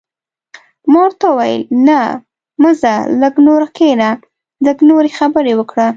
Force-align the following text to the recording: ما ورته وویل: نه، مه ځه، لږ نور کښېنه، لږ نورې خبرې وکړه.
ما 0.91 0.99
ورته 1.05 1.25
وویل: 1.29 1.61
نه، 1.87 1.99
مه 2.61 2.71
ځه، 2.81 2.93
لږ 3.21 3.33
نور 3.47 3.61
کښېنه، 3.77 4.09
لږ 4.65 4.77
نورې 4.89 5.11
خبرې 5.17 5.53
وکړه. 5.59 5.87